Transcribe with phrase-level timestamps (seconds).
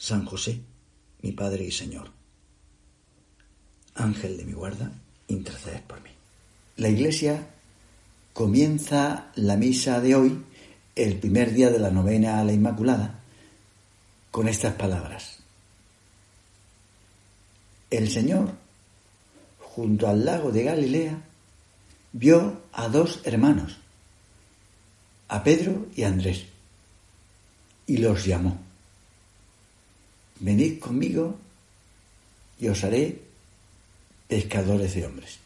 [0.00, 0.62] San José,
[1.20, 2.10] mi Padre y Señor.
[3.94, 4.90] Ángel de mi guarda,
[5.28, 6.08] interceded por mí.
[6.78, 7.50] La Iglesia
[8.32, 10.42] comienza la misa de hoy,
[10.96, 13.20] el primer día de la novena a la Inmaculada,
[14.30, 15.40] con estas palabras.
[17.90, 18.54] El Señor,
[19.58, 21.22] junto al lago de Galilea,
[22.12, 23.76] vio a dos hermanos,
[25.28, 26.46] a Pedro y a Andrés,
[27.86, 28.69] y los llamó
[30.40, 31.36] venid conmigo
[32.58, 33.20] y os haré
[34.28, 35.38] pescadores de hombres.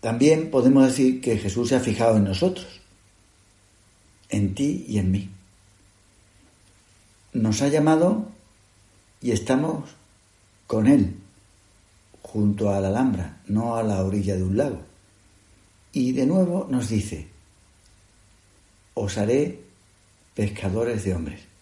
[0.00, 2.80] También podemos decir que Jesús se ha fijado en nosotros,
[4.28, 5.30] en ti y en mí.
[7.32, 8.28] Nos ha llamado
[9.20, 9.90] y estamos
[10.66, 11.16] con Él,
[12.22, 14.80] junto a la Alhambra, no a la orilla de un lago.
[15.92, 17.28] Y de nuevo nos dice,
[18.94, 19.60] os haré
[20.34, 21.55] pescadores de hombres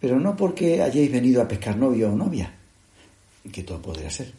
[0.00, 2.50] pero no porque hayáis venido a pescar novio o novia,
[3.52, 4.32] que todo podría ser.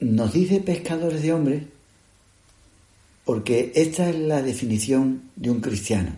[0.00, 1.62] Nos dice pescadores de hombres
[3.24, 6.12] porque esta es la definición de un cristiano.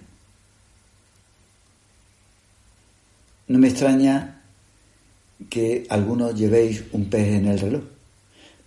[3.46, 4.42] No me extraña
[5.48, 7.84] que algunos llevéis un pez en el reloj,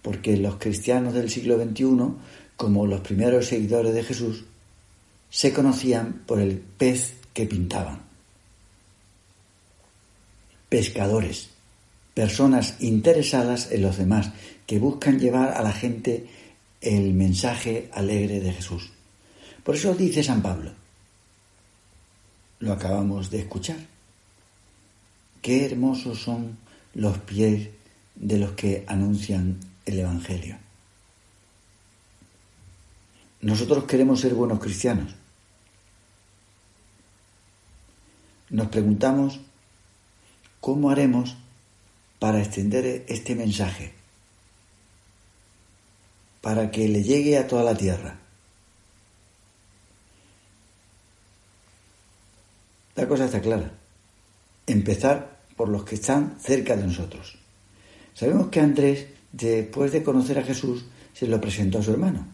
[0.01, 1.85] porque los cristianos del siglo XXI,
[2.55, 4.45] como los primeros seguidores de Jesús,
[5.29, 8.10] se conocían por el pez que pintaban
[10.71, 11.49] pescadores,
[12.13, 14.31] personas interesadas en los demás,
[14.65, 16.27] que buscan llevar a la gente
[16.79, 18.89] el mensaje alegre de Jesús.
[19.65, 20.71] Por eso dice San Pablo,
[22.59, 23.79] lo acabamos de escuchar,
[25.41, 26.57] qué hermosos son
[26.93, 27.67] los pies
[28.15, 30.57] de los que anuncian el Evangelio.
[33.41, 35.13] Nosotros queremos ser buenos cristianos.
[38.51, 39.41] Nos preguntamos
[40.61, 41.35] ¿Cómo haremos
[42.19, 43.93] para extender este mensaje?
[46.39, 48.19] Para que le llegue a toda la tierra.
[52.95, 53.71] La cosa está clara.
[54.67, 57.39] Empezar por los que están cerca de nosotros.
[58.13, 62.27] Sabemos que Andrés, después de conocer a Jesús, se lo presentó a su hermano,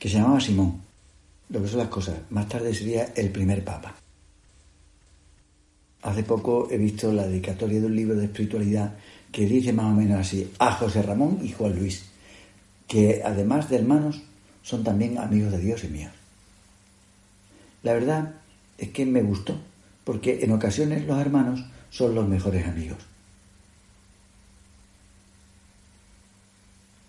[0.00, 0.82] que se llamaba Simón.
[1.50, 2.16] Lo que son las cosas.
[2.30, 3.94] Más tarde sería el primer papa.
[6.04, 8.92] Hace poco he visto la dedicatoria de un libro de espiritualidad
[9.32, 12.04] que dice más o menos así, a José Ramón y Juan Luis,
[12.86, 14.20] que además de hermanos
[14.62, 16.12] son también amigos de Dios y míos.
[17.82, 18.34] La verdad
[18.76, 19.58] es que me gustó,
[20.04, 22.98] porque en ocasiones los hermanos son los mejores amigos.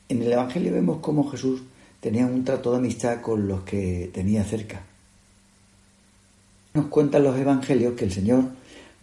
[0.07, 1.63] En el Evangelio vemos cómo Jesús
[1.99, 4.83] tenía un trato de amistad con los que tenía cerca.
[6.73, 8.45] Nos cuentan los Evangelios que el Señor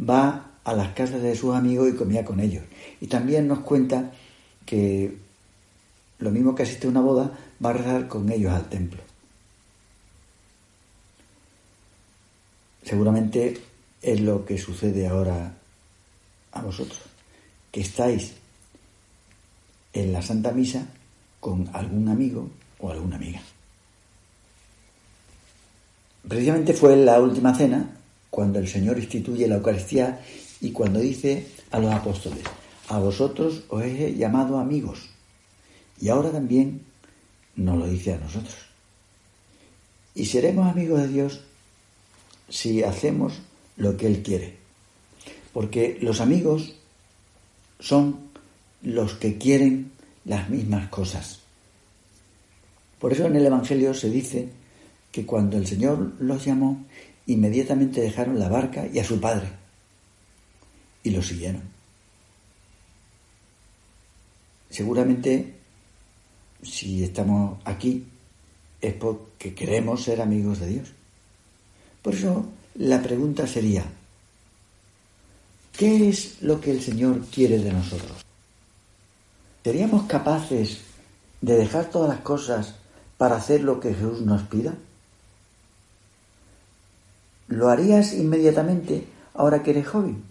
[0.08, 2.64] va a las casas de sus amigos y comía con ellos.
[3.00, 4.12] Y también nos cuenta
[4.64, 5.16] que
[6.22, 7.32] lo mismo que asiste a una boda,
[7.64, 9.02] va a rezar con ellos al templo.
[12.84, 13.60] Seguramente
[14.00, 15.54] es lo que sucede ahora
[16.52, 17.00] a vosotros,
[17.70, 18.34] que estáis
[19.92, 20.86] en la Santa Misa
[21.40, 22.48] con algún amigo
[22.78, 23.40] o alguna amiga.
[26.26, 27.96] Precisamente fue en la última cena
[28.32, 30.18] cuando el Señor instituye la Eucaristía
[30.62, 32.42] y cuando dice a los apóstoles,
[32.88, 35.10] a vosotros os he llamado amigos.
[36.00, 36.80] Y ahora también
[37.56, 38.56] nos lo dice a nosotros.
[40.14, 41.42] Y seremos amigos de Dios
[42.48, 43.34] si hacemos
[43.76, 44.56] lo que Él quiere.
[45.52, 46.74] Porque los amigos
[47.80, 48.30] son
[48.80, 49.92] los que quieren
[50.24, 51.40] las mismas cosas.
[52.98, 54.48] Por eso en el Evangelio se dice
[55.10, 56.82] que cuando el Señor los llamó,
[57.26, 59.48] inmediatamente dejaron la barca y a su padre
[61.02, 61.62] y lo siguieron.
[64.70, 65.54] Seguramente,
[66.62, 68.06] si estamos aquí,
[68.80, 70.88] es porque queremos ser amigos de Dios.
[72.00, 72.46] Por eso
[72.76, 73.84] la pregunta sería,
[75.76, 78.24] ¿qué es lo que el Señor quiere de nosotros?
[79.62, 80.80] ¿Seríamos capaces
[81.40, 82.74] de dejar todas las cosas
[83.18, 84.74] para hacer lo que Jesús nos pida?
[87.52, 89.04] ¿Lo harías inmediatamente
[89.34, 90.22] ahora que eres joven?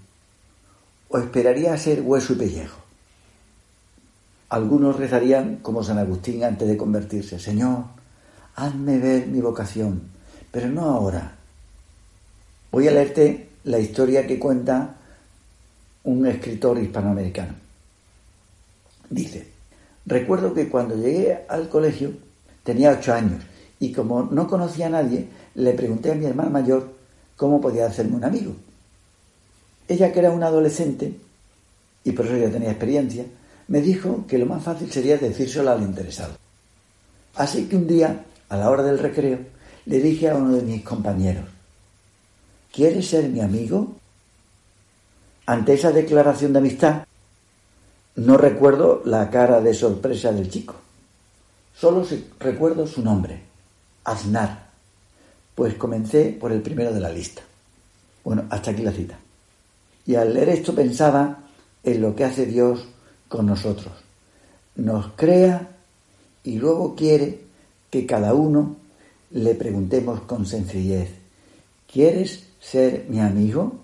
[1.10, 2.80] ¿O esperarías a ser hueso y pellejo?
[4.50, 7.86] Algunos rezarían como San Agustín antes de convertirse, Señor,
[8.56, 10.02] hazme ver mi vocación,
[10.52, 11.36] pero no ahora.
[12.72, 14.96] Voy a leerte la historia que cuenta
[16.04, 17.54] un escritor hispanoamericano.
[19.10, 19.48] Dice,
[20.06, 22.14] recuerdo que cuando llegué al colegio
[22.64, 23.44] tenía ocho años
[23.80, 27.01] y como no conocía a nadie, le pregunté a mi hermana mayor
[27.42, 28.54] cómo podía hacerme un amigo.
[29.88, 31.16] Ella, que era una adolescente,
[32.04, 33.26] y por eso ya tenía experiencia,
[33.68, 36.36] me dijo que lo más fácil sería decírselo al interesado.
[37.34, 39.40] Así que un día, a la hora del recreo,
[39.88, 41.46] le dije a uno de mis compañeros,
[42.72, 43.96] ¿quieres ser mi amigo?
[45.48, 47.06] Ante esa declaración de amistad,
[48.18, 50.76] no recuerdo la cara de sorpresa del chico.
[51.76, 52.06] Solo
[52.40, 53.42] recuerdo su nombre,
[54.04, 54.71] Aznar,
[55.56, 57.42] pues comencé por el primero de la lista.
[58.24, 59.18] Bueno, hasta aquí la cita.
[60.06, 61.44] Y al leer esto pensaba
[61.84, 62.88] en lo que hace Dios
[63.28, 63.94] con nosotros.
[64.76, 65.70] Nos crea
[66.44, 67.42] y luego quiere
[67.90, 68.78] que cada uno
[69.32, 71.10] le preguntemos con sencillez,
[71.92, 73.80] ¿quieres ser mi amigo?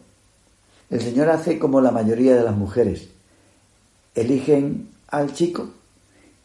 [0.89, 3.07] El Señor hace como la mayoría de las mujeres.
[4.15, 5.69] Eligen al chico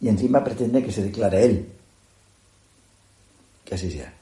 [0.00, 1.68] y encima pretende que se declare él.
[3.64, 4.21] Que así sea.